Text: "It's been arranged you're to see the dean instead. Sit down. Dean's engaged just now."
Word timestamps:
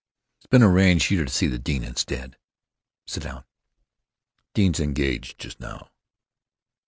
"It's 0.39 0.47
been 0.47 0.63
arranged 0.63 1.11
you're 1.11 1.25
to 1.25 1.31
see 1.31 1.45
the 1.45 1.59
dean 1.59 1.83
instead. 1.83 2.35
Sit 3.05 3.21
down. 3.21 3.43
Dean's 4.55 4.79
engaged 4.79 5.37
just 5.37 5.59
now." 5.59 5.91